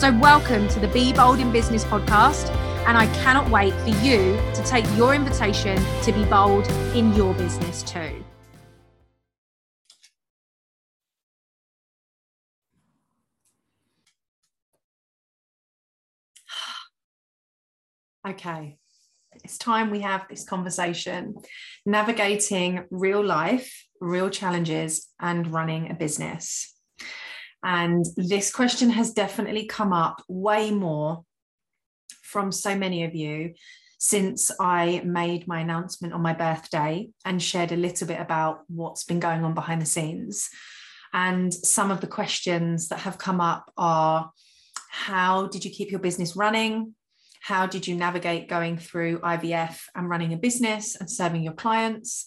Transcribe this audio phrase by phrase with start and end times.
[0.00, 2.48] So, welcome to the Be Bold in Business podcast
[2.86, 7.34] and I cannot wait for you to take your invitation to be bold in your
[7.34, 8.24] business too.
[18.26, 18.78] Okay,
[19.44, 21.34] it's time we have this conversation
[21.84, 26.74] navigating real life, real challenges, and running a business.
[27.62, 31.24] And this question has definitely come up way more
[32.22, 33.54] from so many of you
[33.98, 39.04] since I made my announcement on my birthday and shared a little bit about what's
[39.04, 40.48] been going on behind the scenes.
[41.12, 44.30] And some of the questions that have come up are
[44.90, 46.94] how did you keep your business running?
[47.42, 52.26] How did you navigate going through IVF and running a business and serving your clients?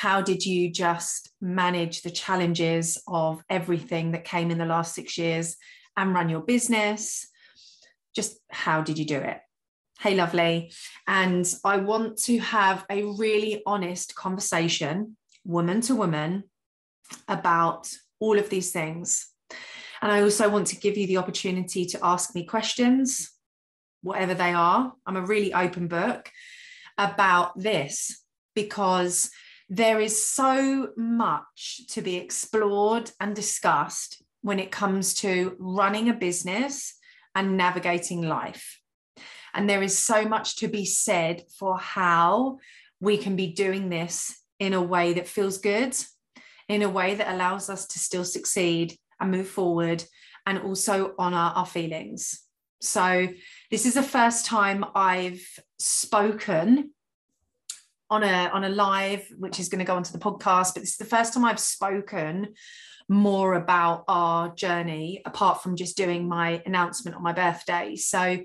[0.00, 5.18] How did you just manage the challenges of everything that came in the last six
[5.18, 5.56] years
[5.96, 7.30] and run your business?
[8.14, 9.38] just how did you do it?
[10.00, 10.72] Hey, lovely.
[11.06, 16.44] And I want to have a really honest conversation, woman to woman,
[17.28, 19.28] about all of these things.
[20.02, 23.30] And I also want to give you the opportunity to ask me questions,
[24.02, 24.94] whatever they are.
[25.06, 26.30] I'm a really open book
[26.96, 28.22] about this
[28.54, 29.30] because
[29.70, 36.12] there is so much to be explored and discussed when it comes to running a
[36.12, 36.94] business
[37.36, 38.80] and navigating life.
[39.54, 42.58] And there is so much to be said for how
[43.00, 45.96] we can be doing this in a way that feels good,
[46.68, 50.02] in a way that allows us to still succeed and move forward
[50.46, 52.40] and also honor our feelings.
[52.80, 53.28] So,
[53.70, 55.46] this is the first time I've
[55.78, 56.92] spoken
[58.10, 60.90] on a on a live which is going to go onto the podcast but this
[60.90, 62.54] is the first time I've spoken
[63.10, 67.96] more about our journey apart from just doing my announcement on my birthday.
[67.96, 68.38] So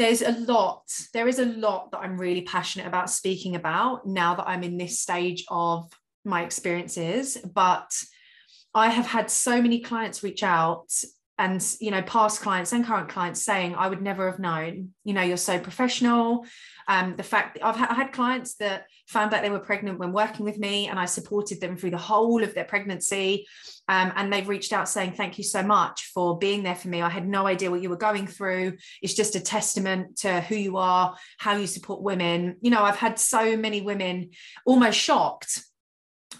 [0.00, 0.82] there's a lot,
[1.14, 4.78] there is a lot that I'm really passionate about speaking about now that I'm in
[4.78, 5.88] this stage of
[6.24, 7.36] my experiences.
[7.36, 7.92] But
[8.74, 10.90] I have had so many clients reach out
[11.38, 15.14] and you know past clients and current clients saying i would never have known you
[15.14, 16.44] know you're so professional
[16.88, 20.44] um, the fact I've, ha- had clients that found out they were pregnant when working
[20.44, 23.46] with me and I supported them through the whole of their pregnancy.
[23.88, 27.02] Um, and they've reached out saying, Thank you so much for being there for me.
[27.02, 28.78] I had no idea what you were going through.
[29.02, 32.56] It's just a testament to who you are, how you support women.
[32.62, 34.30] You know, I've had so many women
[34.64, 35.62] almost shocked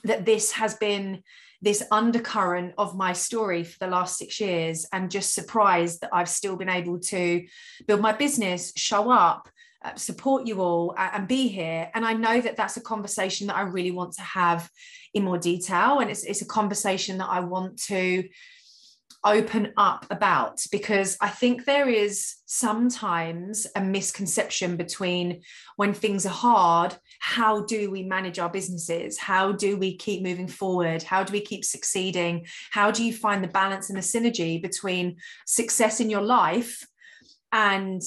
[0.04, 1.22] that this has been
[1.60, 6.28] this undercurrent of my story for the last six years and just surprised that I've
[6.28, 7.46] still been able to
[7.86, 9.48] build my business, show up,
[9.84, 11.90] uh, support you all uh, and be here.
[11.94, 14.70] And I know that that's a conversation that I really want to have
[15.14, 16.00] in more detail.
[16.00, 18.28] And it's, it's a conversation that I want to
[19.32, 25.42] open up about because I think there is sometimes a misconception between
[25.76, 29.18] when things are hard, how do we manage our businesses?
[29.18, 31.02] How do we keep moving forward?
[31.02, 32.46] How do we keep succeeding?
[32.70, 35.16] How do you find the balance and the synergy between
[35.46, 36.86] success in your life
[37.52, 38.02] and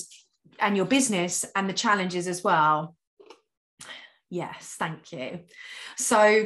[0.59, 2.95] and your business and the challenges as well.
[4.29, 5.41] Yes, thank you.
[5.97, 6.45] So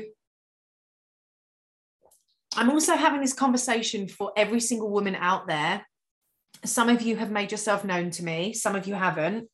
[2.57, 5.85] I'm also having this conversation for every single woman out there.
[6.63, 9.49] Some of you have made yourself known to me, some of you haven't,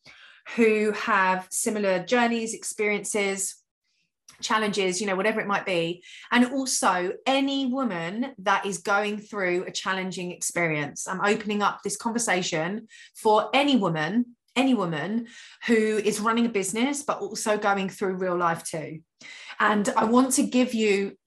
[0.55, 3.55] who have similar journeys, experiences,
[4.41, 6.03] challenges, you know, whatever it might be.
[6.31, 11.07] And also, any woman that is going through a challenging experience.
[11.07, 15.27] I'm opening up this conversation for any woman, any woman
[15.65, 18.99] who is running a business, but also going through real life too.
[19.59, 21.17] And I want to give you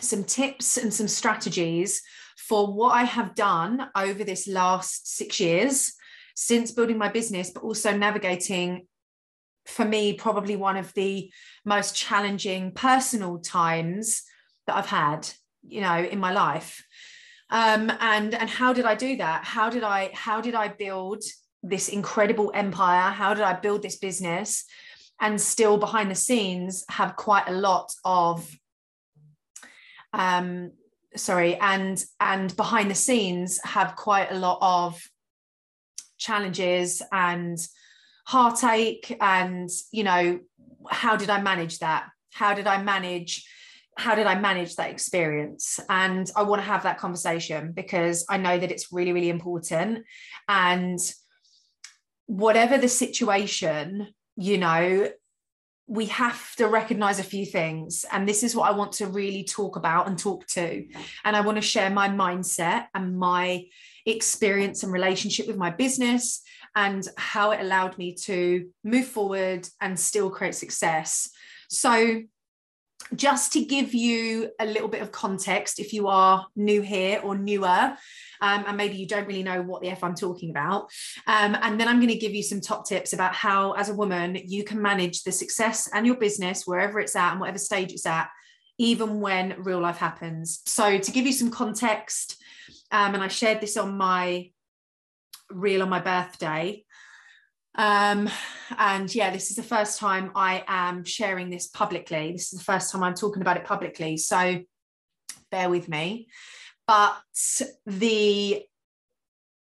[0.00, 2.02] some tips and some strategies
[2.36, 5.94] for what I have done over this last six years
[6.34, 8.86] since building my business, but also navigating
[9.66, 11.32] for me, probably one of the
[11.64, 14.22] most challenging personal times
[14.66, 15.28] that I've had,
[15.66, 16.84] you know, in my life.
[17.50, 19.44] Um, and and how did I do that?
[19.44, 21.22] How did I how did I build
[21.62, 23.10] this incredible empire?
[23.10, 24.64] How did I build this business?
[25.20, 28.50] And still behind the scenes have quite a lot of
[30.12, 30.72] um
[31.16, 35.00] sorry and and behind the scenes have quite a lot of
[36.18, 37.58] challenges and
[38.26, 40.38] heartache and you know
[40.90, 42.06] how did i manage that?
[42.32, 43.44] How did i manage
[43.98, 45.78] how did i manage that experience?
[45.88, 50.04] And i want to have that conversation because i know that it's really really important.
[50.48, 50.98] And
[52.26, 55.08] whatever the situation you know
[55.92, 59.44] we have to recognize a few things and this is what i want to really
[59.44, 60.86] talk about and talk to
[61.24, 63.62] and i want to share my mindset and my
[64.06, 66.42] experience and relationship with my business
[66.74, 71.30] and how it allowed me to move forward and still create success.
[71.68, 72.22] So,
[73.14, 77.36] just to give you a little bit of context, if you are new here or
[77.36, 77.96] newer,
[78.40, 80.90] um, and maybe you don't really know what the F I'm talking about.
[81.26, 83.94] Um, and then I'm going to give you some top tips about how, as a
[83.94, 87.92] woman, you can manage the success and your business wherever it's at and whatever stage
[87.92, 88.28] it's at,
[88.78, 90.60] even when real life happens.
[90.66, 92.42] So, to give you some context,
[92.90, 94.50] um, and I shared this on my
[95.50, 96.84] reel on my birthday.
[97.74, 98.28] Um,
[98.78, 102.32] and yeah, this is the first time I am sharing this publicly.
[102.32, 104.16] This is the first time I'm talking about it publicly.
[104.16, 104.62] So
[105.50, 106.28] bear with me.
[106.86, 107.16] But
[107.86, 108.62] the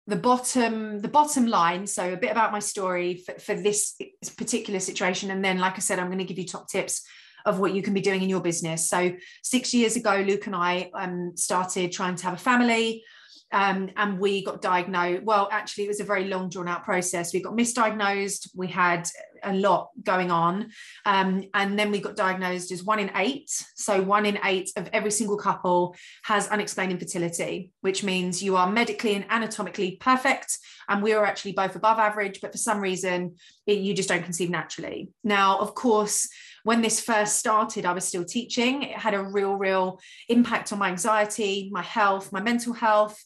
[0.10, 3.96] the bottom the bottom line so a bit about my story for, for this
[4.38, 7.06] particular situation and then like i said i'm going to give you top tips
[7.46, 9.12] of what you can be doing in your business so
[9.44, 13.04] six years ago luke and i um, started trying to have a family
[13.52, 15.24] um, and we got diagnosed.
[15.24, 17.34] Well, actually, it was a very long, drawn out process.
[17.34, 18.50] We got misdiagnosed.
[18.56, 19.08] We had
[19.44, 20.72] a lot going on.
[21.06, 23.50] Um, and then we got diagnosed as one in eight.
[23.76, 28.70] So, one in eight of every single couple has unexplained infertility, which means you are
[28.70, 30.58] medically and anatomically perfect.
[30.88, 33.36] And we are actually both above average, but for some reason,
[33.66, 35.10] it, you just don't conceive naturally.
[35.24, 36.28] Now, of course,
[36.70, 38.84] when this first started, I was still teaching.
[38.84, 43.20] It had a real, real impact on my anxiety, my health, my mental health.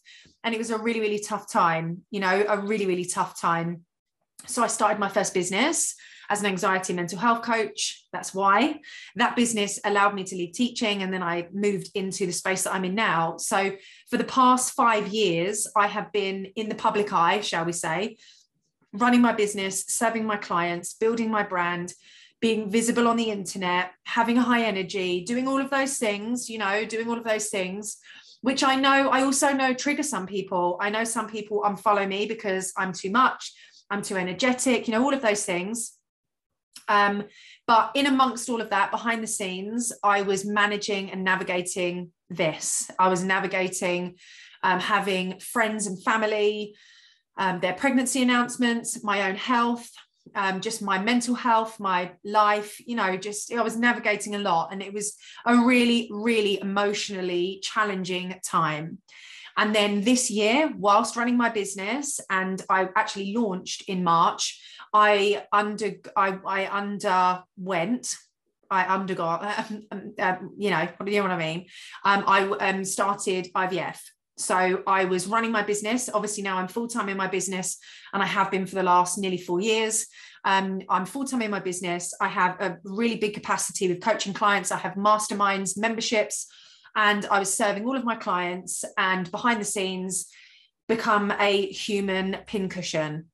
[0.46, 3.82] And it was a really, really tough time, you know, a really, really tough time.
[4.46, 5.94] So I started my first business
[6.30, 8.06] as an anxiety mental health coach.
[8.14, 8.80] That's why
[9.18, 11.04] that business allowed me to leave teaching.
[11.04, 13.36] And then I moved into the space that I'm in now.
[13.36, 13.74] So
[14.10, 18.16] for the past five years, I have been in the public eye, shall we say,
[18.94, 21.94] running my business, serving my clients, building my brand,
[22.44, 26.58] being visible on the internet, having a high energy, doing all of those things, you
[26.58, 27.96] know, doing all of those things,
[28.42, 30.78] which I know, I also know trigger some people.
[30.82, 33.54] I know some people unfollow me because I'm too much,
[33.90, 35.94] I'm too energetic, you know, all of those things.
[36.90, 37.24] Um,
[37.66, 42.92] but in amongst all of that, behind the scenes, I was managing and navigating this.
[43.00, 44.16] I was navigating
[44.64, 46.76] um, having friends and family,
[47.38, 49.90] um, their pregnancy announcements, my own health,
[50.36, 54.72] um, just my mental health, my life, you know, just I was navigating a lot.
[54.72, 55.16] And it was
[55.46, 59.00] a really, really emotionally challenging time.
[59.56, 64.60] And then this year, whilst running my business, and I actually launched in March,
[64.94, 68.16] I under I, I underwent
[68.74, 71.68] I undergot, um, um, you know, you know what I mean.
[72.04, 74.00] Um, I um, started IVF.
[74.44, 76.10] So I was running my business.
[76.14, 77.78] Obviously, now I'm full time in my business,
[78.12, 80.08] and I have been for the last nearly four years.
[80.44, 82.14] Um, I'm full time in my business.
[82.20, 84.72] I have a really big capacity with coaching clients.
[84.72, 86.48] I have masterminds, memberships,
[86.96, 90.28] and I was serving all of my clients and behind the scenes
[90.90, 93.28] become a human pincushion.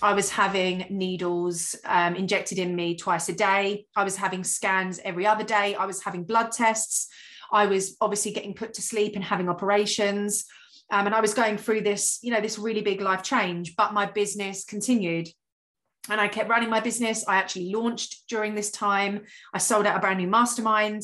[0.00, 3.86] I was having needles um, injected in me twice a day.
[3.96, 5.74] I was having scans every other day.
[5.74, 7.08] I was having blood tests.
[7.54, 10.44] I was obviously getting put to sleep and having operations.
[10.90, 13.94] Um, and I was going through this, you know, this really big life change, but
[13.94, 15.28] my business continued.
[16.10, 17.24] And I kept running my business.
[17.26, 19.22] I actually launched during this time.
[19.52, 21.02] I sold out a brand new mastermind.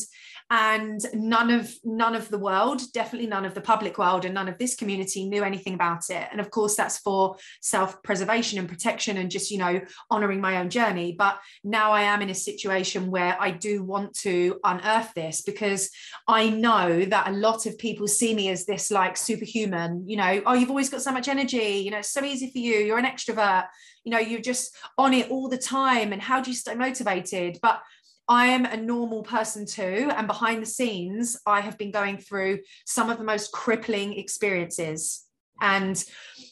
[0.53, 4.49] And none of none of the world definitely none of the public world and none
[4.49, 6.27] of this community knew anything about it.
[6.33, 9.81] And of course that's for self-preservation and protection and just you know
[10.11, 11.15] honoring my own journey.
[11.17, 15.91] But now i am in a situation where i do want to unearth this because
[16.27, 20.43] i know that a lot of people see me as this like superhuman you know
[20.47, 21.83] oh you've always got so much energy.
[21.85, 22.77] You know it's so easy for you.
[22.77, 23.67] You're an extrovert.
[24.05, 27.59] You know you're just on it all the time and how do you stay motivated
[27.63, 27.83] but
[28.29, 30.09] I am a normal person too.
[30.17, 35.27] And behind the scenes, I have been going through some of the most crippling experiences.
[35.61, 36.03] And,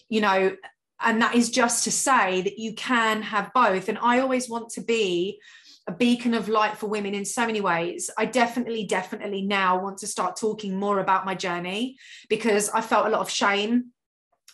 [0.09, 0.57] you know,
[1.01, 3.89] and that is just to say that you can have both.
[3.89, 5.41] And I always want to be
[5.87, 8.11] a beacon of light for women in so many ways.
[8.19, 11.97] I definitely, definitely now want to start talking more about my journey
[12.29, 13.93] because I felt a lot of shame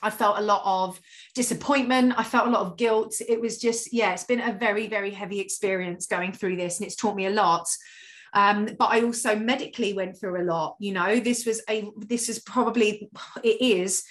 [0.04, 1.00] I felt a lot of
[1.34, 2.14] disappointment.
[2.16, 3.14] I felt a lot of guilt.
[3.26, 6.86] It was just, yeah, it's been a very, very heavy experience going through this, and
[6.86, 7.66] it's taught me a lot.
[8.34, 10.76] Um, but I also medically went through a lot.
[10.78, 13.08] You know, this was a, this is probably,
[13.42, 14.04] it is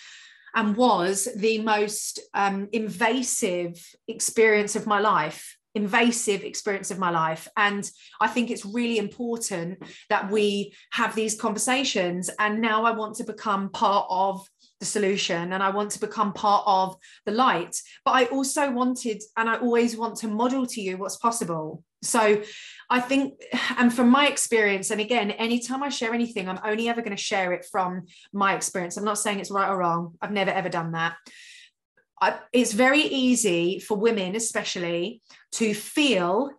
[0.56, 7.48] and was the most um, invasive experience of my life invasive experience of my life
[7.58, 7.90] and
[8.22, 13.24] i think it's really important that we have these conversations and now i want to
[13.24, 14.48] become part of
[14.84, 17.76] the solution and I want to become part of the light.
[18.04, 21.84] But I also wanted, and I always want to model to you what's possible.
[22.02, 22.44] So
[22.90, 23.42] I think,
[23.78, 27.24] and from my experience, and again, anytime I share anything, I'm only ever going to
[27.32, 28.98] share it from my experience.
[28.98, 30.16] I'm not saying it's right or wrong.
[30.22, 31.16] I've never ever done that.
[32.22, 35.22] I, it's very easy for women, especially,
[35.54, 36.52] to feel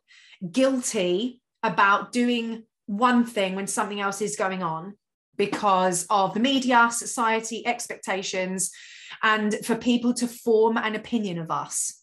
[0.50, 4.94] guilty about doing one thing when something else is going on
[5.36, 8.70] because of the media, society, expectations,
[9.22, 12.00] and for people to form an opinion of us.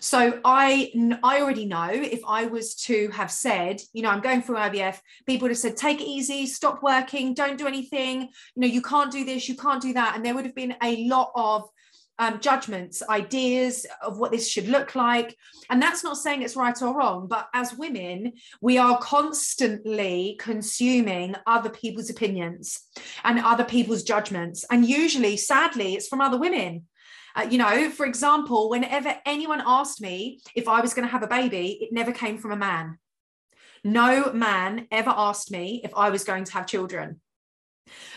[0.00, 4.42] So I I already know if I was to have said, you know, I'm going
[4.42, 8.28] through IVF, people would have said, take it easy, stop working, don't do anything, you
[8.60, 10.14] know, you can't do this, you can't do that.
[10.14, 11.68] And there would have been a lot of
[12.18, 15.36] um, judgments, ideas of what this should look like.
[15.70, 21.34] And that's not saying it's right or wrong, but as women, we are constantly consuming
[21.46, 22.80] other people's opinions
[23.24, 24.64] and other people's judgments.
[24.70, 26.86] And usually, sadly, it's from other women.
[27.34, 31.22] Uh, you know, for example, whenever anyone asked me if I was going to have
[31.22, 32.98] a baby, it never came from a man.
[33.84, 37.20] No man ever asked me if I was going to have children.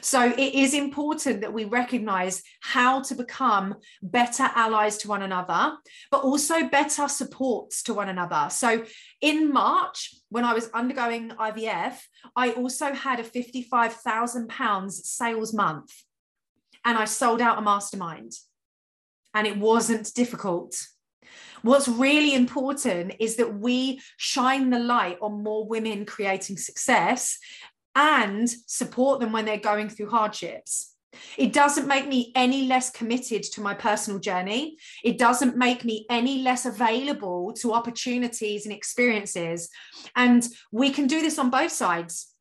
[0.02, 5.78] So it is important that we recognize how to become better allies to one another,
[6.12, 8.48] but also better supports to one another.
[8.50, 8.86] So
[9.22, 11.98] in March, when I was undergoing IVF,
[12.36, 15.92] I also had a £55,000 sales month
[16.86, 18.34] and I sold out a mastermind.
[19.34, 20.76] And it wasn't difficult.
[21.62, 27.38] What's really important is that we shine the light on more women creating success
[28.00, 30.96] and support them when they're going through hardships.
[31.38, 34.78] It doesn't make me any less committed to my personal journey.
[35.04, 39.70] It doesn't make me any less available to opportunities and experiences.
[40.16, 42.34] And we can do this on both sides.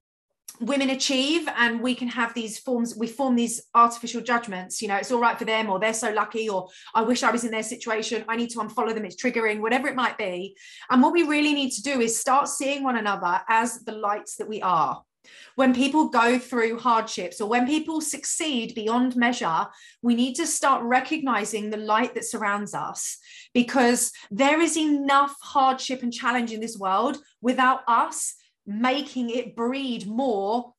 [0.60, 4.80] Women achieve, and we can have these forms, we form these artificial judgments.
[4.80, 7.32] You know, it's all right for them, or they're so lucky, or I wish I
[7.32, 8.24] was in their situation.
[8.28, 9.04] I need to unfollow them.
[9.04, 10.56] It's triggering, whatever it might be.
[10.88, 14.36] And what we really need to do is start seeing one another as the lights
[14.36, 15.02] that we are
[15.54, 19.66] when people go through hardships or when people succeed beyond measure,
[20.02, 23.18] we need to start recognizing the light that surrounds us
[23.54, 28.35] because there is enough hardship and challenge in this world without us
[28.66, 30.75] making it breed more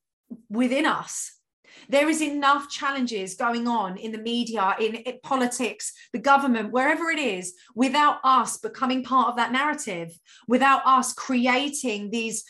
[0.49, 1.38] within us.
[1.87, 7.19] There is enough challenges going on in the media, in, politics, the government, wherever it
[7.19, 12.43] is, without us becoming part of that narrative, without us creating these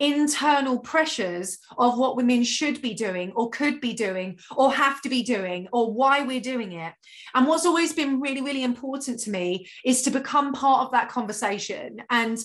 [0.00, 5.08] internal pressures of what women should be doing or could be doing or have to
[5.08, 6.92] be doing or why we're doing it.
[7.34, 11.08] And what's always been really, really important to me is to become part of that
[11.08, 12.02] conversation.
[12.10, 12.38] And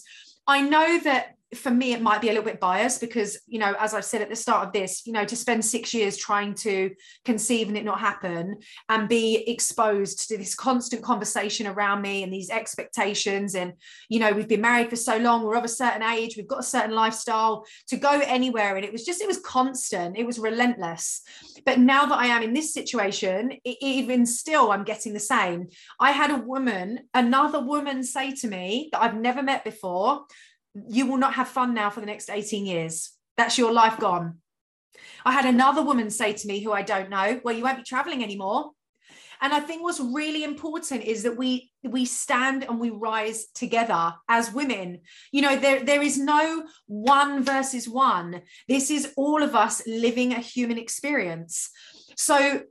[0.45, 3.75] I know that for me it might be a little bit biased because you know
[3.79, 6.53] as i've said at the start of this you know to spend six years trying
[6.53, 6.91] to
[7.25, 8.56] conceive and it not happen
[8.89, 13.74] and be exposed to this constant conversation around me and these expectations and
[14.10, 16.60] you know we've been married for so long we're of a certain age we've got
[16.60, 18.75] a certain lifestyle to go anywhere.
[18.75, 21.22] And it was just it was constant it was relentless.
[21.65, 25.68] But now that i am in this situation even still i'm getting the same.
[26.00, 30.25] I had a woman another woman say to me that i've never met before
[30.74, 33.12] you will not have fun now for the next 18 years.
[33.38, 34.38] That's your life gone.
[35.26, 37.84] I had another woman say to me, who I don't know, well, you won't be
[37.84, 38.72] traveling anymore.
[39.42, 44.14] and i think what's really important is that we we stand and we rise together
[44.28, 45.00] as women
[45.32, 50.34] you know there there is no one versus one this is all of us living
[50.34, 51.70] a human experience
[52.16, 52.62] so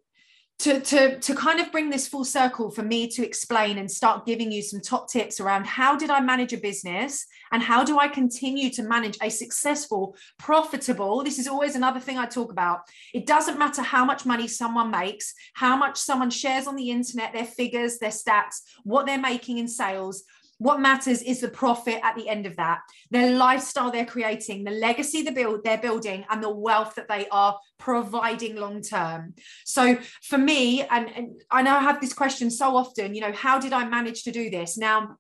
[0.61, 4.27] to, to, to kind of bring this full circle for me to explain and start
[4.27, 7.99] giving you some top tips around how did I manage a business and how do
[7.99, 11.23] I continue to manage a successful, profitable.
[11.23, 12.81] This is always another thing I talk about.
[13.15, 17.33] It doesn't matter how much money someone makes, how much someone shares on the internet,
[17.33, 20.25] their figures, their stats, what they're making in sales.
[20.59, 24.73] What matters is the profit at the end of that, their lifestyle they're creating, the
[24.73, 29.35] legacy they build, they're building, and the wealth that they are providing long term.
[29.65, 33.33] So for me, and, and I know I have this question so often, you know,
[33.33, 34.77] how did I manage to do this?
[34.77, 35.17] Now,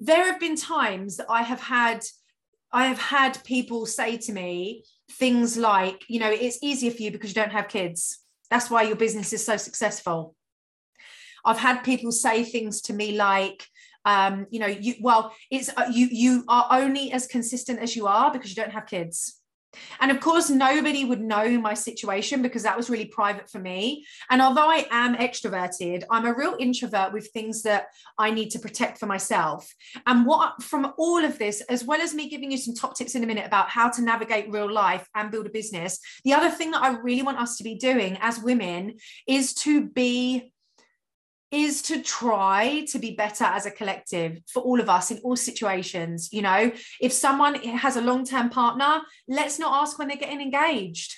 [0.00, 2.02] there have been times that I have had,
[2.72, 7.10] I have had people say to me things like, you know, it's easier for you
[7.10, 8.20] because you don't have kids.
[8.50, 10.34] That's why your business is so successful.
[11.44, 13.66] I've had people say things to me like,
[14.04, 18.06] um, you know, you well, it's uh, you you are only as consistent as you
[18.06, 19.40] are because you don't have kids.
[20.00, 24.04] And of course, nobody would know my situation because that was really private for me.
[24.30, 27.86] And although I am extroverted, I'm a real introvert with things that
[28.18, 29.72] I need to protect for myself.
[30.06, 33.14] And what from all of this, as well as me giving you some top tips
[33.14, 36.50] in a minute about how to navigate real life and build a business, the other
[36.50, 38.96] thing that I really want us to be doing as women
[39.26, 40.52] is to be
[41.54, 45.36] is to try to be better as a collective for all of us in all
[45.36, 46.32] situations.
[46.32, 50.40] You know, if someone has a long term partner, let's not ask when they're getting
[50.40, 51.14] engaged.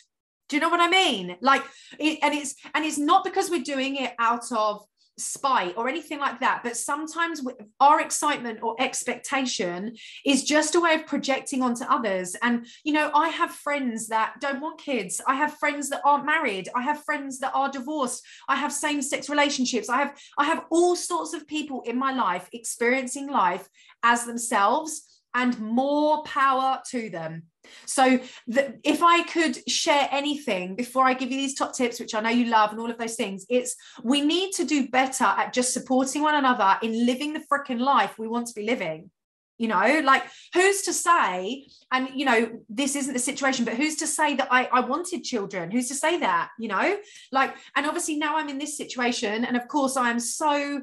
[0.49, 1.37] Do you know what I mean?
[1.41, 1.63] Like,
[1.99, 4.85] it, and it's and it's not because we're doing it out of
[5.19, 6.61] spite or anything like that.
[6.63, 7.43] But sometimes
[7.81, 12.37] our excitement or expectation is just a way of projecting onto others.
[12.43, 15.21] And you know i have friends that don't want kids.
[15.27, 16.69] I have friends that aren't married.
[16.75, 18.23] I have friends that are divorced.
[18.49, 19.89] I have same sex relationships.
[19.89, 23.69] I have i have all sorts of people in my life experiencing life
[24.03, 27.43] as themselves and more power to them
[27.85, 32.15] so the, if I could share anything before I give you these top tips, which
[32.15, 35.25] I know you love and all of those things, it's we need to do better
[35.25, 39.11] at just supporting one another in living the freaking life we want to be living.
[39.59, 43.97] You know, like who's to say, and you know, this isn't the situation, but who's
[43.97, 45.71] to say that I, I wanted children?
[45.71, 46.99] Who's to say that, you know?
[47.33, 50.83] Like, and obviously now I'm in this situation, and of course I am so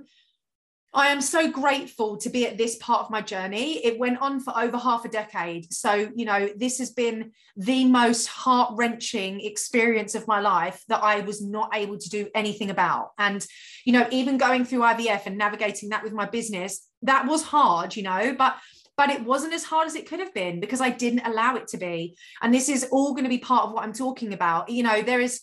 [0.95, 3.84] I am so grateful to be at this part of my journey.
[3.84, 5.73] It went on for over half a decade.
[5.73, 11.03] So, you know, this has been the most heart wrenching experience of my life that
[11.03, 13.12] I was not able to do anything about.
[13.17, 13.43] And,
[13.86, 17.95] you know, even going through IVF and navigating that with my business, that was hard,
[17.95, 18.58] you know, but
[18.95, 21.67] but it wasn't as hard as it could have been because I didn't allow it
[21.69, 22.15] to be.
[22.43, 24.69] And this is all going to be part of what I'm talking about.
[24.69, 25.41] You know, there is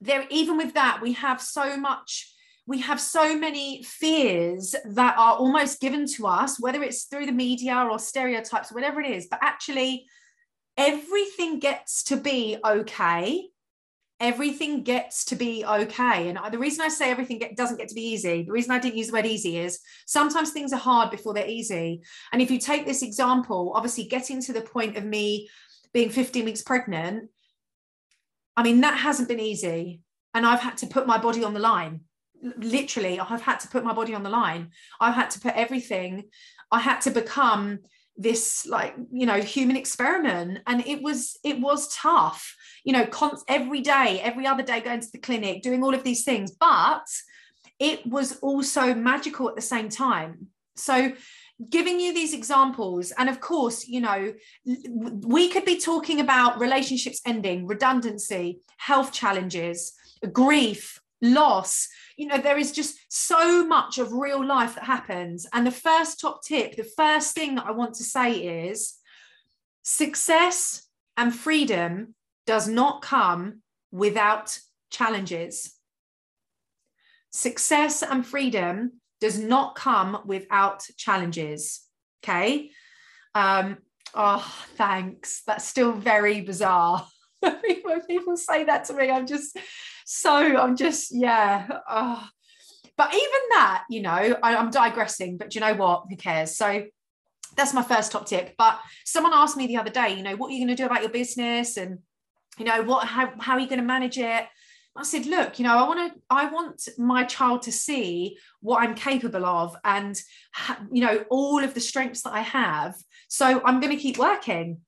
[0.00, 2.32] there even with that we have so much
[2.70, 7.32] we have so many fears that are almost given to us, whether it's through the
[7.32, 9.26] media or stereotypes, whatever it is.
[9.28, 10.06] But actually,
[10.76, 13.48] everything gets to be okay.
[14.20, 16.28] Everything gets to be okay.
[16.28, 18.78] And the reason I say everything get, doesn't get to be easy, the reason I
[18.78, 22.02] didn't use the word easy is sometimes things are hard before they're easy.
[22.32, 25.48] And if you take this example, obviously getting to the point of me
[25.92, 27.30] being 15 weeks pregnant,
[28.56, 30.02] I mean, that hasn't been easy.
[30.34, 32.02] And I've had to put my body on the line
[32.56, 34.70] literally i've had to put my body on the line.
[35.00, 36.24] I've had to put everything
[36.72, 37.80] i had to become
[38.20, 40.58] this like you know human experiment.
[40.66, 43.06] And it was it was tough you know
[43.48, 46.50] every day every other day going to the clinic doing all of these things.
[46.52, 47.06] But
[47.78, 50.48] it was also magical at the same time.
[50.76, 51.12] So
[51.68, 54.32] giving you these examples and of course you know
[54.64, 59.92] we could be talking about relationships ending redundancy health challenges
[60.32, 61.86] grief loss
[62.20, 65.46] you know there is just so much of real life that happens.
[65.54, 68.28] And the first top tip the first thing that i want to say
[68.68, 68.94] is
[69.82, 72.14] success and freedom
[72.46, 74.58] does not come without
[74.90, 75.74] challenges.
[77.30, 81.86] Success and freedom does not come without challenges
[82.22, 82.70] okay?
[83.34, 83.78] Um
[84.14, 85.42] oh thanks.
[85.46, 87.06] That's still very bizarre
[87.40, 89.10] when people say that to me.
[89.10, 89.56] I'm just
[90.12, 91.68] so I'm just, yeah.
[91.88, 92.28] Oh.
[92.96, 94.10] But even that, you know,
[94.42, 96.06] I, I'm digressing, but you know what?
[96.10, 96.56] Who cares?
[96.56, 96.86] So
[97.56, 98.56] that's my first top tip.
[98.58, 100.86] But someone asked me the other day, you know, what are you going to do
[100.86, 101.76] about your business?
[101.76, 102.00] And,
[102.58, 104.46] you know, what, how, how are you going to manage it?
[104.96, 108.82] I said, look, you know, I want to, I want my child to see what
[108.82, 110.20] I'm capable of and,
[110.90, 112.96] you know, all of the strengths that I have.
[113.28, 114.80] So I'm going to keep working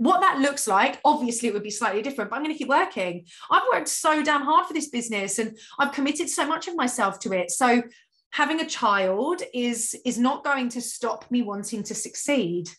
[0.00, 2.70] what that looks like, obviously, it would be slightly different, but I'm going to keep
[2.70, 3.26] working.
[3.50, 7.18] I've worked so damn hard for this business and I've committed so much of myself
[7.20, 7.50] to it.
[7.50, 7.82] So,
[8.30, 12.70] having a child is is not going to stop me wanting to succeed.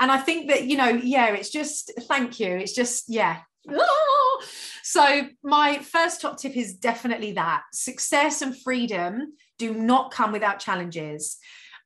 [0.00, 2.56] And I think that, you know, yeah, it's just thank you.
[2.56, 3.40] It's just, yeah.
[4.82, 10.60] So, my first top tip is definitely that success and freedom do not come without
[10.60, 11.38] challenges.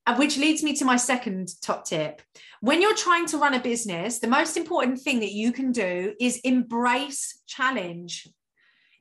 [0.06, 2.22] Uh, which leads me to my second top tip.
[2.60, 6.14] When you're trying to run a business, the most important thing that you can do
[6.18, 8.26] is embrace challenge.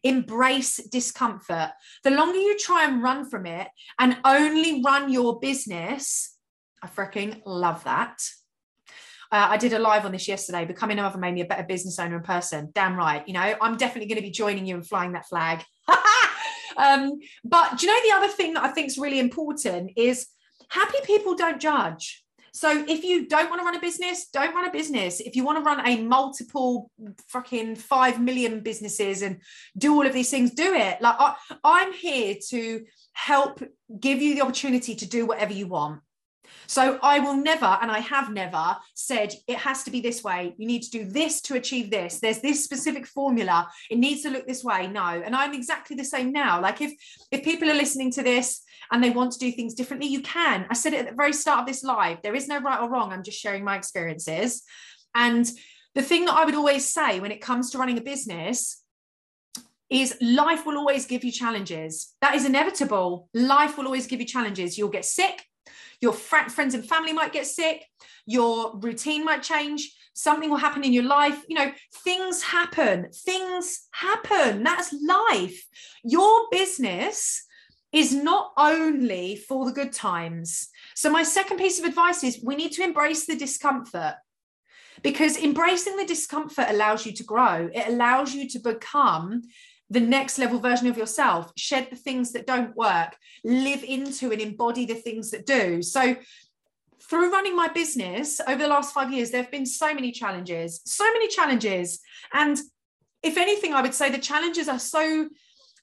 [0.03, 1.71] Embrace discomfort.
[2.03, 6.38] The longer you try and run from it and only run your business,
[6.83, 8.17] I freaking love that.
[9.31, 10.65] Uh, I did a live on this yesterday.
[10.65, 12.71] Becoming a mother made me a better business owner in person.
[12.73, 13.25] Damn right.
[13.27, 15.63] You know, I'm definitely going to be joining you and flying that flag.
[16.77, 20.27] um, but do you know the other thing that I think is really important is
[20.69, 22.23] happy people don't judge.
[22.51, 25.19] So if you don't want to run a business, don't run a business.
[25.19, 26.89] If you want to run a multiple
[27.27, 29.41] fucking 5 million businesses and
[29.77, 31.01] do all of these things, do it.
[31.01, 33.63] Like I, I'm here to help
[33.99, 36.01] give you the opportunity to do whatever you want.
[36.67, 40.53] So I will never, and I have never said it has to be this way.
[40.57, 42.19] You need to do this to achieve this.
[42.19, 43.69] There's this specific formula.
[43.89, 44.88] It needs to look this way.
[44.88, 45.01] No.
[45.05, 46.62] And I'm exactly the same now.
[46.62, 46.91] Like if
[47.31, 50.65] if people are listening to this and they want to do things differently, you can.
[50.69, 52.21] I said it at the very start of this live.
[52.21, 53.12] There is no right or wrong.
[53.12, 54.63] I'm just sharing my experiences.
[55.15, 55.49] And
[55.95, 58.83] the thing that I would always say when it comes to running a business
[59.89, 62.13] is life will always give you challenges.
[62.21, 63.27] That is inevitable.
[63.33, 64.77] Life will always give you challenges.
[64.77, 65.43] You'll get sick.
[66.01, 67.85] Your fr- friends and family might get sick.
[68.25, 69.95] Your routine might change.
[70.13, 71.43] Something will happen in your life.
[71.47, 71.71] You know,
[72.03, 73.09] things happen.
[73.13, 74.63] Things happen.
[74.63, 75.65] That's life.
[76.03, 77.45] Your business
[77.91, 80.69] is not only for the good times.
[80.95, 84.15] So, my second piece of advice is we need to embrace the discomfort
[85.01, 89.43] because embracing the discomfort allows you to grow, it allows you to become
[89.89, 94.41] the next level version of yourself, shed the things that don't work, live into and
[94.41, 95.82] embody the things that do.
[95.82, 96.15] So,
[97.02, 100.82] through running my business over the last five years, there have been so many challenges,
[100.86, 102.02] so many challenges.
[102.34, 102.60] And
[103.23, 105.28] if anything, I would say the challenges are so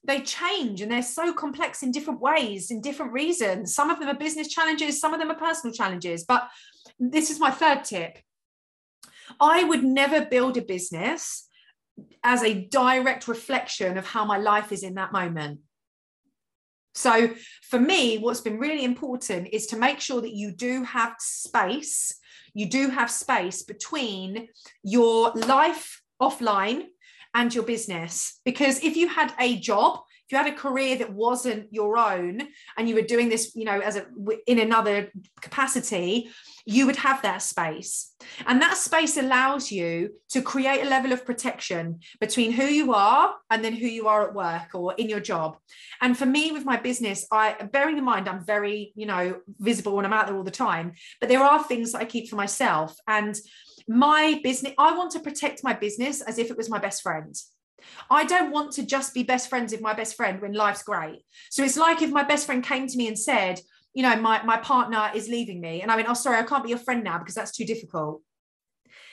[0.03, 3.75] they change and they're so complex in different ways, in different reasons.
[3.75, 6.23] Some of them are business challenges, some of them are personal challenges.
[6.23, 6.47] But
[6.97, 8.17] this is my third tip.
[9.39, 11.47] I would never build a business
[12.23, 15.59] as a direct reflection of how my life is in that moment.
[16.93, 17.29] So,
[17.61, 22.15] for me, what's been really important is to make sure that you do have space,
[22.55, 24.47] you do have space between
[24.81, 26.85] your life offline
[27.35, 28.39] and your business.
[28.45, 32.41] Because if you had a job, if you had a career that wasn't your own
[32.77, 34.07] and you were doing this, you know, as a
[34.47, 36.31] in another capacity,
[36.69, 38.13] you would have that space.
[38.45, 43.33] And that space allows you to create a level of protection between who you are
[43.49, 45.55] and then who you are at work or in your job.
[46.01, 49.97] And for me, with my business, I bearing in mind I'm very, you know, visible
[49.97, 52.35] and I'm out there all the time, but there are things that I keep for
[52.35, 52.97] myself.
[53.07, 53.33] And
[53.87, 57.33] my business, I want to protect my business as if it was my best friend.
[58.09, 61.23] I don't want to just be best friends with my best friend when life's great.
[61.49, 63.61] So it's like if my best friend came to me and said,
[63.97, 65.81] you know, my, my partner is leaving me.
[65.81, 68.21] And I went, oh, sorry, I can't be your friend now because that's too difficult.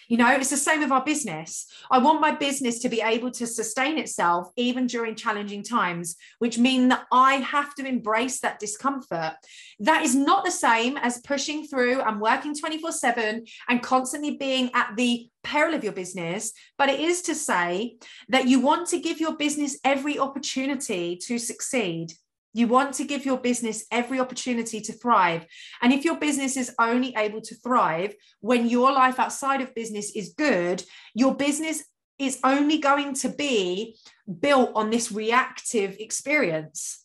[0.08, 1.66] You know, it's the same with our business.
[1.90, 6.58] I want my business to be able to sustain itself even during challenging times, which
[6.58, 9.32] mean that I have to embrace that discomfort.
[9.78, 14.70] That is not the same as pushing through and working 24 7 and constantly being
[14.74, 17.96] at the peril of your business, but it is to say
[18.28, 22.12] that you want to give your business every opportunity to succeed.
[22.54, 25.44] You want to give your business every opportunity to thrive.
[25.82, 30.12] And if your business is only able to thrive when your life outside of business
[30.14, 30.82] is good,
[31.14, 31.84] your business
[32.18, 33.96] is only going to be
[34.40, 37.04] built on this reactive experience.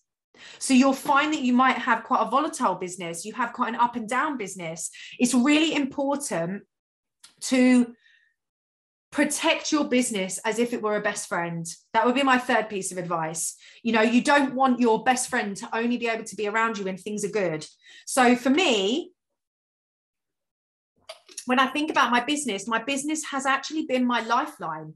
[0.60, 3.80] So you'll find that you might have quite a volatile business, you have quite an
[3.80, 4.90] up and down business.
[5.18, 6.64] It's really important
[7.42, 7.96] to
[9.12, 11.66] protect your business as if it were a best friend.
[11.94, 13.56] That would be my third piece of advice.
[13.82, 16.78] You know, you don't want your best friend to only be able to be around
[16.78, 17.66] you when things are good.
[18.06, 19.12] So for me,
[21.46, 24.94] when I think about my business, my business has actually been my lifeline.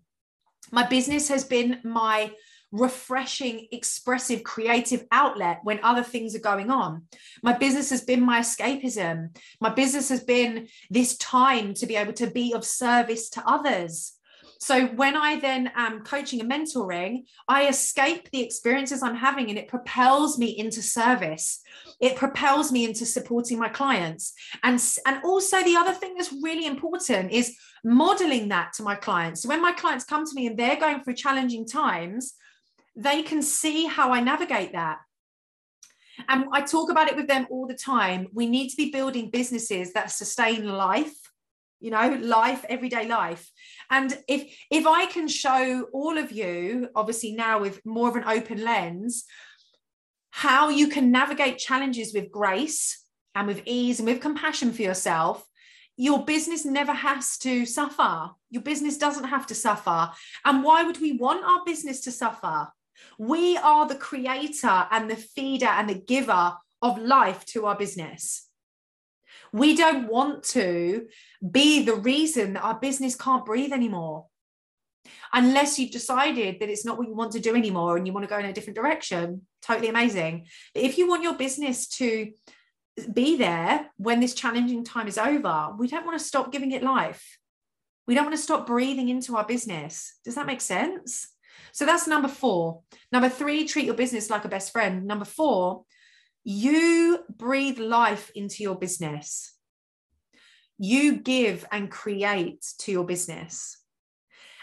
[0.71, 2.31] My business has been my
[2.73, 7.03] refreshing, expressive, creative outlet when other things are going on.
[7.43, 9.37] My business has been my escapism.
[9.61, 14.13] My business has been this time to be able to be of service to others.
[14.59, 19.59] So when I then am coaching and mentoring, I escape the experiences I'm having and
[19.59, 21.61] it propels me into service.
[21.99, 24.33] It propels me into supporting my clients.
[24.63, 29.43] And, and also the other thing that's really important is modeling that to my clients.
[29.43, 32.33] So when my clients come to me and they're going through challenging times,
[32.95, 34.99] they can see how I navigate that.
[36.29, 38.27] And I talk about it with them all the time.
[38.33, 41.13] We need to be building businesses that sustain life
[41.83, 43.51] you know life everyday life
[43.91, 48.23] and if if i can show all of you obviously now with more of an
[48.25, 49.25] open lens
[50.31, 55.45] how you can navigate challenges with grace and with ease and with compassion for yourself
[55.97, 60.09] your business never has to suffer your business doesn't have to suffer
[60.45, 62.69] and why would we want our business to suffer
[63.17, 68.47] we are the creator and the feeder and the giver of life to our business
[69.53, 71.07] we don't want to
[71.51, 74.25] be the reason that our business can't breathe anymore.
[75.31, 78.23] Unless you've decided that it's not what you want to do anymore and you want
[78.23, 80.47] to go in a different direction, totally amazing.
[80.73, 82.31] But if you want your business to
[83.13, 86.83] be there when this challenging time is over, we don't want to stop giving it
[86.83, 87.37] life.
[88.07, 90.17] We don't want to stop breathing into our business.
[90.25, 91.27] Does that make sense?
[91.73, 92.81] So that's number four.
[93.11, 95.05] Number three, treat your business like a best friend.
[95.05, 95.83] Number four,
[96.43, 99.53] you breathe life into your business.
[100.77, 103.79] You give and create to your business.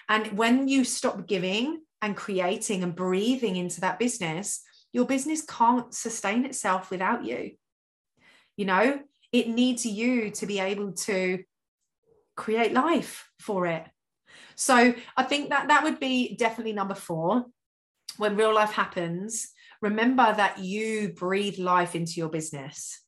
[0.08, 5.92] And when you stop giving and creating and breathing into that business, your business can't
[5.92, 7.52] sustain itself without you.
[8.56, 9.00] You know,
[9.32, 11.42] it needs you to be able to
[12.36, 13.84] create life for it.
[14.60, 17.46] So I think that that would be definitely number four.
[18.18, 19.48] When real life happens,
[19.80, 23.00] remember that you breathe life into your business.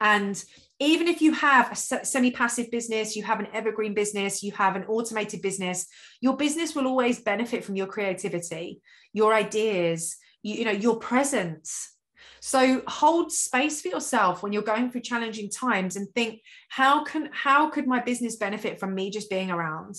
[0.00, 0.42] And
[0.80, 4.74] even if you have a semi passive business, you have an evergreen business, you have
[4.74, 5.86] an automated business,
[6.22, 8.80] your business will always benefit from your creativity,
[9.12, 11.94] your ideas, you, you know, your presence.
[12.40, 17.28] So hold space for yourself when you're going through challenging times and think, how can
[17.34, 19.96] how could my business benefit from me just being around?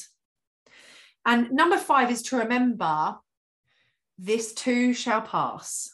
[1.25, 3.15] And number five is to remember
[4.17, 5.91] this too shall pass.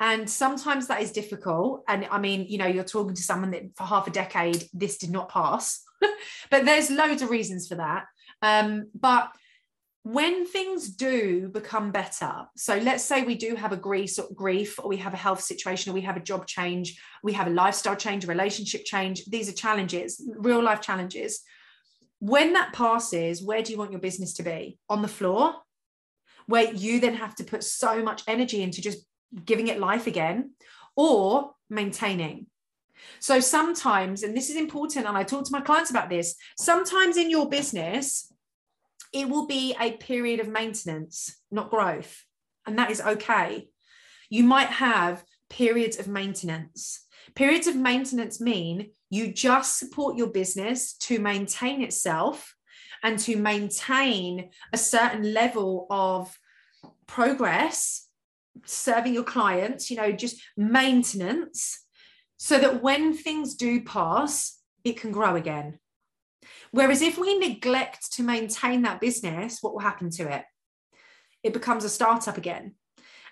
[0.00, 1.84] And sometimes that is difficult.
[1.86, 4.98] And I mean, you know, you're talking to someone that for half a decade, this
[4.98, 5.84] did not pass.
[6.50, 8.06] but there's loads of reasons for that.
[8.42, 9.30] Um, but
[10.02, 14.88] when things do become better, so let's say we do have a grief, grief, or
[14.88, 17.94] we have a health situation, or we have a job change, we have a lifestyle
[17.94, 19.24] change, a relationship change.
[19.26, 21.42] These are challenges, real life challenges.
[22.22, 24.78] When that passes, where do you want your business to be?
[24.88, 25.56] On the floor,
[26.46, 29.04] where you then have to put so much energy into just
[29.44, 30.52] giving it life again
[30.94, 32.46] or maintaining.
[33.18, 37.16] So sometimes, and this is important, and I talk to my clients about this, sometimes
[37.16, 38.32] in your business,
[39.12, 42.22] it will be a period of maintenance, not growth.
[42.66, 43.66] And that is okay.
[44.30, 47.01] You might have periods of maintenance.
[47.34, 52.54] Periods of maintenance mean you just support your business to maintain itself
[53.02, 56.38] and to maintain a certain level of
[57.06, 58.08] progress
[58.64, 61.84] serving your clients you know just maintenance
[62.36, 65.78] so that when things do pass it can grow again.
[66.72, 70.44] Whereas if we neglect to maintain that business what will happen to it?
[71.42, 72.74] It becomes a startup again.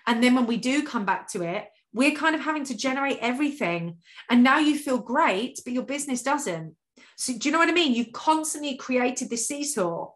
[0.07, 3.17] And then when we do come back to it we're kind of having to generate
[3.19, 3.97] everything
[4.29, 6.75] and now you feel great but your business doesn't
[7.21, 7.93] so do you know what I mean?
[7.93, 10.09] You've constantly created this seesaw.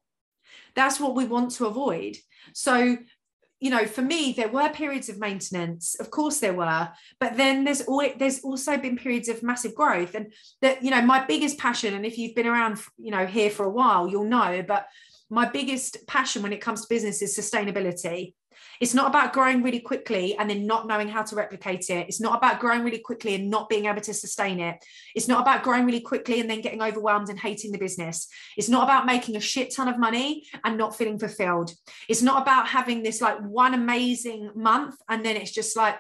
[0.74, 2.18] That's what we want to avoid.
[2.54, 2.98] So,
[3.60, 5.96] you know, for me, there were periods of maintenance.
[6.00, 10.16] Of course, there were, but then there's always there's also been periods of massive growth.
[10.16, 10.34] And
[10.64, 13.66] that, you know, my biggest passion, and if you've been around, you know, here for
[13.66, 14.88] a while, you'll know, but
[15.30, 18.34] my biggest passion when it comes to business is sustainability.
[18.80, 22.08] It's not about growing really quickly and then not knowing how to replicate it.
[22.08, 24.84] It's not about growing really quickly and not being able to sustain it.
[25.16, 28.28] It's not about growing really quickly and then getting overwhelmed and hating the business.
[28.58, 31.74] It's not about making a shit ton of money and not feeling fulfilled.
[32.10, 35.98] It's not about having this like one amazing month and then it's just like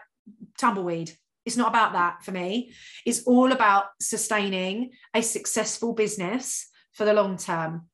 [0.57, 1.11] tumbleweed.
[1.45, 2.71] It's not about that for me.
[3.05, 7.87] It's all about sustaining a successful business for the long term.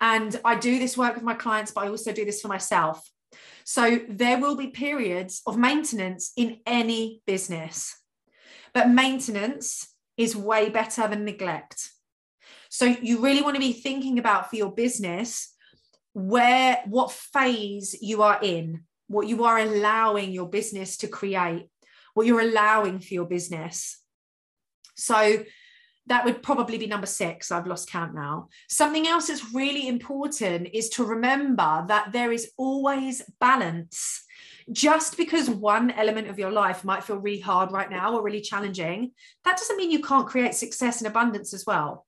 [0.00, 3.10] And I do this work with my clients, but I also do this for myself.
[3.64, 7.96] So there will be periods of maintenance in any business,
[8.72, 11.90] but maintenance is way better than neglect.
[12.68, 15.54] So you really want to be thinking about for your business
[16.12, 21.68] where what phase you are in, what you are allowing your business to create,
[22.14, 23.98] what you're allowing for your business.
[24.96, 25.44] So
[26.06, 27.50] that would probably be number six.
[27.50, 28.48] I've lost count now.
[28.68, 34.22] Something else that's really important is to remember that there is always balance.
[34.72, 38.40] Just because one element of your life might feel really hard right now or really
[38.40, 39.12] challenging,
[39.44, 42.06] that doesn't mean you can't create success and abundance as well.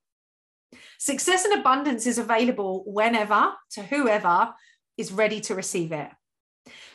[0.98, 4.52] Success and abundance is available whenever to whoever
[4.96, 6.08] is ready to receive it.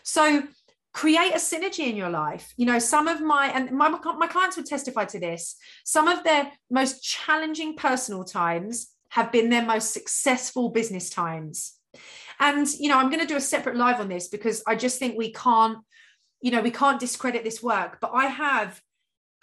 [0.03, 0.43] So,
[0.93, 4.55] create a synergy in your life you know some of my and my, my clients
[4.55, 9.91] would testify to this some of their most challenging personal times have been their most
[9.91, 11.73] successful business times
[12.39, 14.99] and you know i'm going to do a separate live on this because i just
[14.99, 15.79] think we can't
[16.41, 18.79] you know we can't discredit this work but i have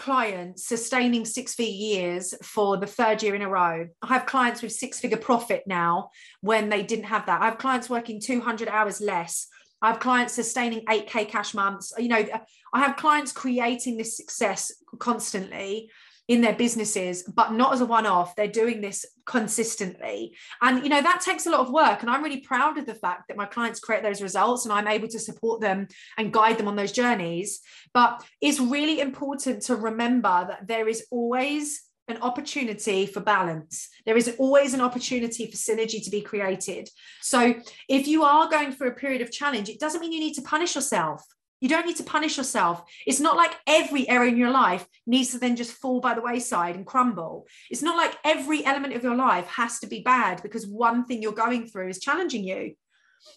[0.01, 3.87] clients sustaining six figure years for the third year in a row.
[4.01, 6.09] I have clients with six figure profit now
[6.41, 7.43] when they didn't have that.
[7.43, 9.47] I have clients working 200 hours less
[9.83, 11.93] I have clients sustaining 8K cash months.
[11.99, 12.25] You know,
[12.73, 15.91] I have clients creating this success constantly
[16.31, 18.37] in their businesses, but not as a one off.
[18.37, 20.37] They're doing this consistently.
[20.63, 22.03] And, you know, that takes a lot of work.
[22.03, 24.87] And I'm really proud of the fact that my clients create those results and I'm
[24.87, 27.61] able to support them and guide them on those journeys.
[27.93, 33.89] But it's really important to remember that there is always an opportunity for balance.
[34.07, 36.89] There is always an opportunity for synergy to be created.
[37.23, 37.55] So,
[37.89, 40.43] if you are going through a period of challenge, it doesn't mean you need to
[40.43, 41.25] punish yourself.
[41.61, 42.83] You don't need to punish yourself.
[43.07, 46.23] It's not like every area in your life needs to then just fall by the
[46.23, 47.47] wayside and crumble.
[47.71, 51.21] It's not like every element of your life has to be bad because one thing
[51.21, 52.75] you're going through is challenging you.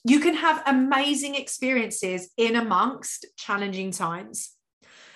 [0.05, 4.51] You can have amazing experiences in amongst challenging times.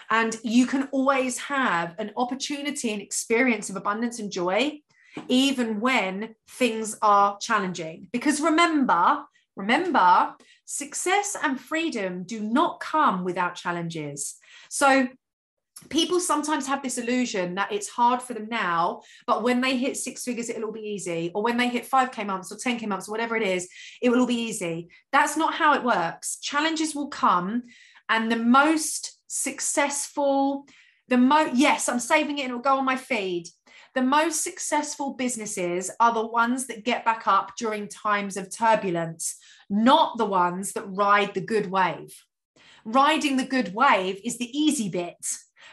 [0.10, 4.80] And you can always have an opportunity and experience of abundance and joy,
[5.28, 8.08] even when things are challenging.
[8.12, 9.24] Because remember,
[9.56, 14.36] remember, success and freedom do not come without challenges.
[14.70, 15.08] So
[15.90, 19.98] people sometimes have this illusion that it's hard for them now, but when they hit
[19.98, 21.32] six figures, it'll all be easy.
[21.34, 23.70] Or when they hit 5K months or 10K months or whatever it is,
[24.02, 24.90] it will all be easy.
[25.12, 26.38] That's not how it works.
[26.40, 27.64] Challenges will come.
[28.10, 30.66] And the most successful,
[31.08, 33.48] the mo yes, I'm saving it and it'll go on my feed.
[33.96, 39.38] The most successful businesses are the ones that get back up during times of turbulence,
[39.70, 42.14] not the ones that ride the good wave.
[42.86, 45.18] Riding the good wave is the easy bit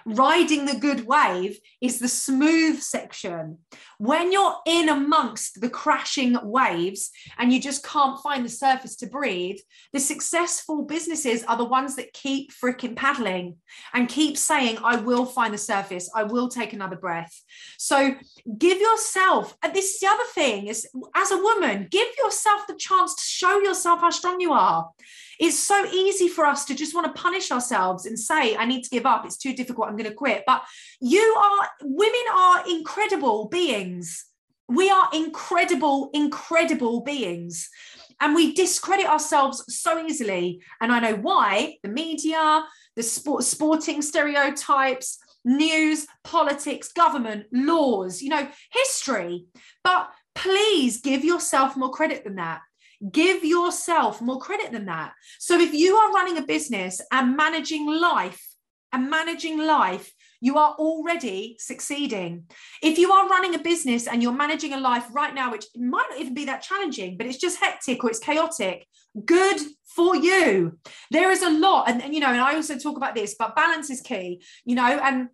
[0.06, 3.58] riding the good wave is the smooth section.
[3.98, 9.06] When you're in amongst the crashing waves and you just can't find the surface to
[9.06, 9.58] breathe,
[9.92, 13.56] the successful businesses are the ones that keep freaking paddling
[13.92, 17.42] and keep saying, I will find the surface, I will take another breath.
[17.78, 18.14] So
[18.58, 22.76] give yourself, and this is the other thing is as a woman, give yourself the
[22.76, 24.90] chance to show yourself how strong you are.
[25.38, 28.82] It's so easy for us to just want to punish ourselves and say, I need
[28.84, 29.24] to give up.
[29.24, 29.88] It's too difficult.
[29.88, 30.44] I'm going to quit.
[30.46, 30.62] But
[31.00, 34.24] you are, women are incredible beings.
[34.68, 37.68] We are incredible, incredible beings.
[38.20, 40.62] And we discredit ourselves so easily.
[40.80, 42.64] And I know why the media,
[42.96, 49.46] the sport, sporting stereotypes, news, politics, government, laws, you know, history.
[49.82, 52.60] But please give yourself more credit than that.
[53.10, 55.12] Give yourself more credit than that.
[55.38, 58.42] So if you are running a business and managing life
[58.92, 62.44] and managing life, you are already succeeding.
[62.82, 66.06] If you are running a business and you're managing a life right now, which might
[66.10, 68.86] not even be that challenging, but it's just hectic or it's chaotic,
[69.24, 70.78] good for you.
[71.10, 73.56] There is a lot, and, and you know, and I also talk about this, but
[73.56, 75.28] balance is key, you know, and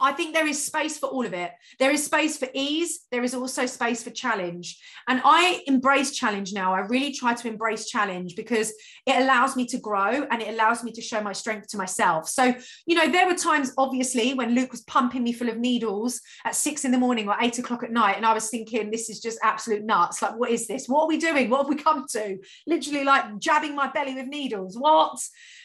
[0.00, 1.50] I think there is space for all of it.
[1.78, 3.00] There is space for ease.
[3.10, 4.80] There is also space for challenge.
[5.08, 6.72] And I embrace challenge now.
[6.72, 8.72] I really try to embrace challenge because
[9.06, 12.28] it allows me to grow and it allows me to show my strength to myself.
[12.28, 12.54] So,
[12.86, 16.54] you know, there were times, obviously, when Luke was pumping me full of needles at
[16.54, 18.16] six in the morning or eight o'clock at night.
[18.16, 20.22] And I was thinking, this is just absolute nuts.
[20.22, 20.86] Like, what is this?
[20.86, 21.50] What are we doing?
[21.50, 22.38] What have we come to?
[22.66, 24.76] Literally, like jabbing my belly with needles.
[24.76, 25.18] What?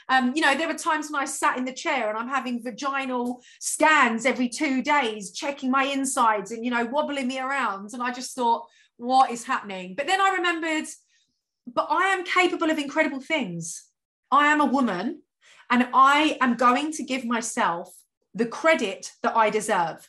[0.09, 2.63] Um, you know, there were times when I sat in the chair and I'm having
[2.63, 7.93] vaginal scans every two days, checking my insides and, you know, wobbling me around.
[7.93, 8.65] And I just thought,
[8.97, 9.95] what is happening?
[9.95, 10.87] But then I remembered,
[11.71, 13.83] but I am capable of incredible things.
[14.31, 15.21] I am a woman
[15.69, 17.93] and I am going to give myself
[18.33, 20.07] the credit that I deserve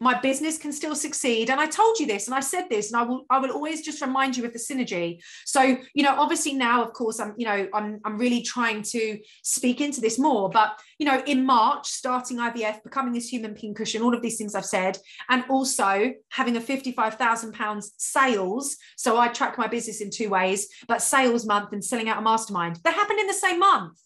[0.00, 1.50] my business can still succeed.
[1.50, 3.82] And i told you this and i said this and i will i will always
[3.82, 5.22] just remind you of the synergy.
[5.44, 9.18] So you know obviously now of course i'm you know i'm, I'm really trying to
[9.42, 14.02] speak into this more but you know in march starting ivf becoming this human pincushion
[14.02, 18.76] all of these things i've said and also having a 55000 pounds sales.
[18.96, 22.22] So i track my business in two ways but sales month and selling out a
[22.22, 22.80] mastermind.
[22.84, 23.98] That happened in the same month.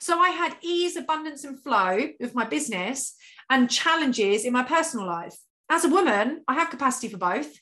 [0.00, 3.14] So I had ease, abundance, and flow with my business
[3.52, 5.36] and challenges in my personal life.
[5.68, 7.52] As a woman, I have capacity for both.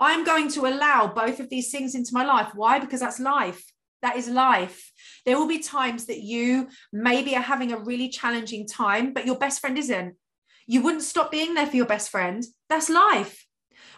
[0.00, 2.52] I'm going to allow both of these things into my life.
[2.54, 2.78] Why?
[2.78, 3.64] Because that's life.
[4.02, 4.92] That is life.
[5.26, 9.36] There will be times that you maybe are having a really challenging time, but your
[9.36, 10.14] best friend isn't.
[10.68, 12.44] You wouldn't stop being there for your best friend.
[12.68, 13.44] That's life.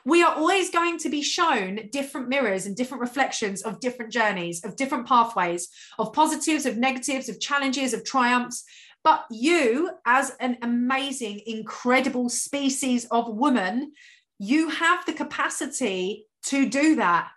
[0.06, 4.64] We are always going to be shown different mirrors and different reflections of different journeys,
[4.64, 8.64] of different pathways, of positives, of negatives, of challenges, of triumphs.
[9.04, 13.92] But you, as an amazing, incredible species of woman,
[14.38, 17.28] you have the capacity to do that.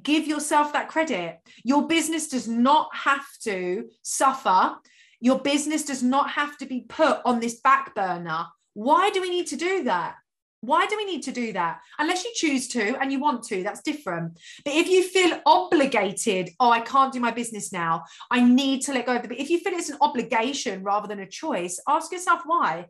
[0.00, 1.40] Give yourself that credit.
[1.64, 4.76] Your business does not have to suffer.
[5.20, 8.46] Your business does not have to be put on this back burner.
[8.74, 10.14] Why do we need to do that?
[10.62, 11.80] Why do we need to do that?
[11.98, 14.38] Unless you choose to and you want to, that's different.
[14.64, 18.92] But if you feel obligated, oh, I can't do my business now, I need to
[18.92, 19.40] let go of the.
[19.40, 22.86] If you feel it's an obligation rather than a choice, ask yourself why.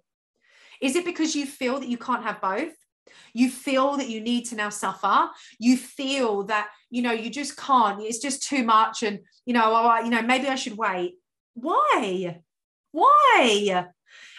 [0.81, 2.73] Is it because you feel that you can't have both?
[3.35, 5.31] You feel that you need to now suffer.
[5.59, 8.03] You feel that you know you just can't.
[8.03, 11.15] It's just too much, and you know, oh, you know, maybe I should wait.
[11.55, 12.41] Why?
[12.93, 13.87] Why?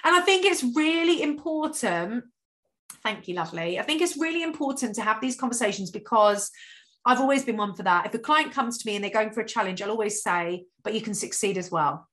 [0.03, 2.25] And I think it's really important
[3.03, 3.79] Thank you, lovely.
[3.79, 6.51] I think it's really important to have these conversations because
[7.05, 8.05] I've always been one for that.
[8.05, 10.65] If a client comes to me and they're going for a challenge, I'll always say,
[10.83, 12.07] but you can succeed as well.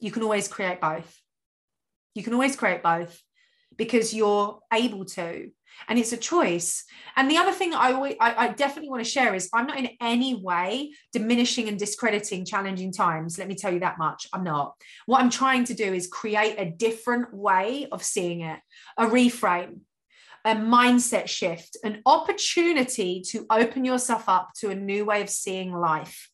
[0.00, 1.20] You can always create both.
[2.14, 3.22] You can always create both
[3.76, 5.50] because you're able to
[5.88, 6.84] and it's a choice
[7.16, 9.78] and the other thing i always I, I, definitely want to share is i'm not
[9.78, 14.42] in any way diminishing and discrediting challenging times let me tell you that much i'm
[14.42, 14.74] not
[15.06, 18.58] what i'm trying to do is create a different way of seeing it
[18.96, 19.80] a reframe
[20.48, 25.74] a mindset shift, an opportunity to open yourself up to a new way of seeing
[25.74, 26.30] life.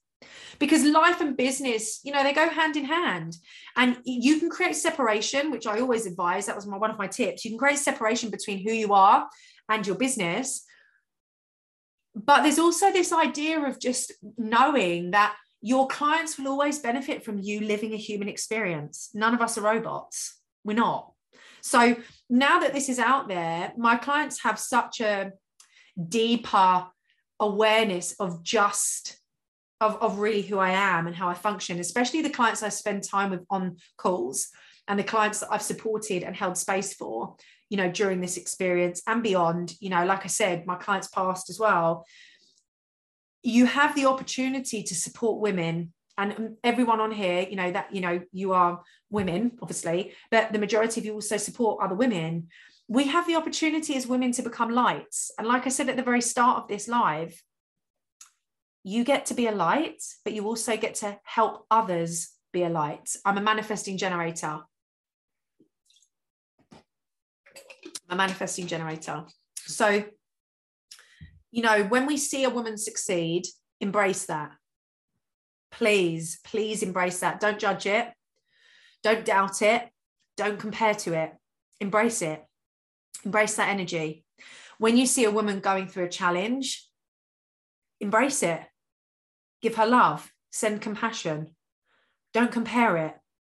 [0.61, 3.37] Because life and business, you know, they go hand in hand.
[3.77, 6.47] And you can create separation, which I always advise.
[6.47, 7.45] That was my, one of my tips.
[7.45, 9.29] You can create separation between who you are
[9.69, 10.65] and your business.
[12.15, 17.41] But there's also this idea of just knowing that your clients will always benefit from
[17.41, 19.11] you living a human experience.
[19.13, 20.39] None of us are robots.
[20.63, 21.11] We're not.
[21.63, 21.97] So
[22.29, 25.33] now that this is out there, my clients have such a
[26.09, 26.87] deeper
[27.41, 29.19] awareness of just
[29.81, 33.03] of, of really who I am and how I function, especially the clients I spend
[33.03, 34.49] time with on calls
[34.89, 37.37] and the clients that I've supported and held space for,
[37.69, 41.51] you know, during this experience and beyond, you know, like I said, my clients past
[41.51, 42.05] as well.
[43.43, 48.01] You have the opportunity to support women and everyone on here you know that you
[48.01, 52.49] know you are women obviously but the majority of you also support other women.
[52.87, 55.31] We have the opportunity as women to become lights.
[55.39, 57.43] And like i said at the very start of this live
[58.87, 62.69] you get to be a light but you also get to help others be a
[62.69, 63.17] light.
[63.25, 64.61] I'm a manifesting generator.
[68.09, 69.25] A manifesting generator.
[69.57, 70.05] So
[71.51, 73.47] you know when we see a woman succeed
[73.81, 74.53] embrace that
[75.75, 77.41] please, please embrace that.
[77.41, 78.09] Don't judge it.
[79.03, 79.89] Don't doubt it.
[80.37, 81.33] Don't compare to it.
[81.81, 82.45] Embrace it.
[83.25, 84.25] Embrace that energy.
[84.79, 86.89] When you see a woman going through a challenge,
[88.01, 88.61] embrace it.
[89.63, 90.33] Give her love.
[90.51, 91.49] Send compassion.
[92.33, 93.15] Don't compare it.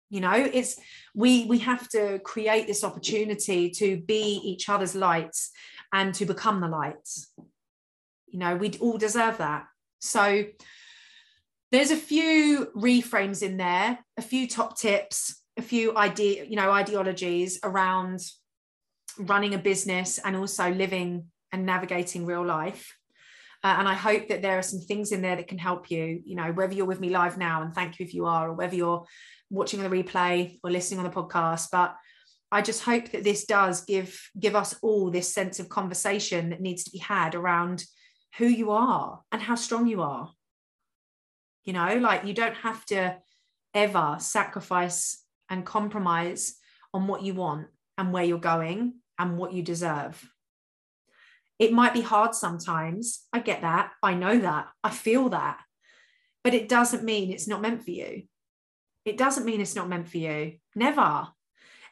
[0.09, 0.80] You know, it's
[1.13, 5.51] we we have to create this opportunity to be each other's lights
[5.93, 7.32] and to become the lights.
[8.28, 9.65] You know, we all deserve that.
[9.99, 10.45] So
[11.72, 16.72] there's a few reframes in there, a few top tips, a few idea, you know,
[16.72, 18.22] ideologies around
[19.17, 22.95] running a business and also living and navigating real life.
[23.63, 26.22] Uh, and I hope that there are some things in there that can help you,
[26.24, 28.53] you know, whether you're with me live now, and thank you if you are, or
[28.53, 29.05] whether you're
[29.49, 31.67] watching the replay or listening on the podcast.
[31.72, 31.95] But
[32.51, 36.61] I just hope that this does give give us all this sense of conversation that
[36.61, 37.84] needs to be had around
[38.38, 40.32] who you are and how strong you are
[41.66, 43.18] you know like you don't have to
[43.74, 46.55] ever sacrifice and compromise
[46.93, 50.32] on what you want and where you're going and what you deserve.
[51.57, 53.26] It might be hard sometimes.
[53.34, 53.91] I get that.
[54.01, 54.70] I know that.
[54.84, 55.60] I feel that.
[56.43, 58.24] But it doesn't mean it's not meant for you.
[59.03, 60.53] It doesn't mean it's not meant for you.
[60.76, 61.28] Never.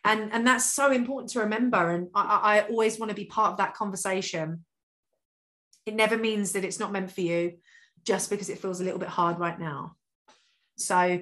[0.06, 1.90] And and that's so important to remember.
[1.90, 4.64] And i, I always want to be part of that conversation.
[5.86, 7.58] It never means that it's not meant for you
[8.08, 9.92] just because it feels a little bit hard right now.
[10.78, 11.22] So,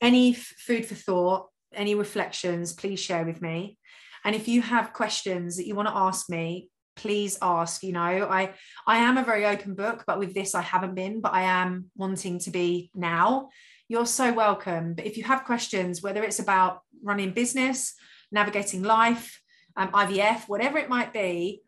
[0.00, 3.76] any food for thought, any reflections, please share with me.
[4.24, 7.82] And if you have questions that you want to ask me, please ask.
[7.82, 8.54] You know, I
[8.86, 11.90] I am a very open book, but with this I haven't been, but I am
[11.96, 13.48] wanting to be now.
[13.88, 14.94] You're so welcome.
[14.94, 17.94] But if you have questions, whether it's about running business,
[18.30, 19.40] navigating life,
[19.76, 21.62] um, IVF, whatever it might be,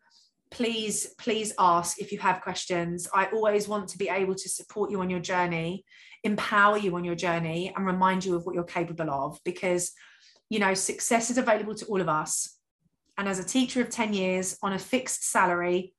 [0.53, 3.07] please, please ask if you have questions.
[3.11, 5.83] I always want to be able to support you on your journey,
[6.23, 9.91] empower you on your journey, and remind you of what you're capable of because,
[10.51, 12.59] you know, success is available to all of us.
[13.17, 15.93] And as a teacher of 10 years on a fixed salary,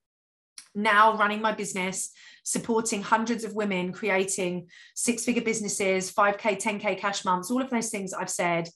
[0.73, 2.11] now running my business,
[2.45, 7.91] supporting hundreds of women, creating six figure businesses, 5K, 10K cash months, all of those
[7.91, 8.69] things I've said,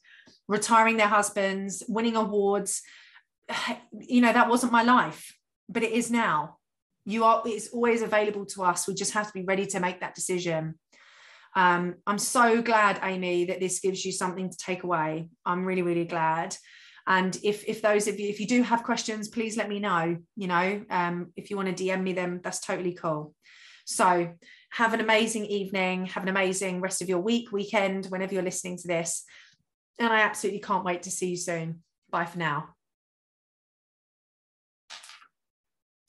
[0.48, 2.82] retiring their husbands, winning awards.
[4.00, 5.37] You know, that wasn't my life,
[5.68, 6.56] but it is now.
[7.04, 8.86] You are, it's always available to us.
[8.86, 10.78] We just have to be ready to make that decision.
[11.56, 15.30] Um, I'm so glad, Amy, that this gives you something to take away.
[15.46, 16.56] I'm really, really glad.
[17.06, 20.18] And if if those of you, if you do have questions, please let me know.
[20.36, 23.34] You know, um, if you want to DM me them, that's totally cool.
[23.86, 24.34] So
[24.72, 26.06] have an amazing evening.
[26.06, 29.24] Have an amazing rest of your week, weekend, whenever you're listening to this.
[29.98, 31.82] And I absolutely can't wait to see you soon.
[32.10, 32.74] Bye for now.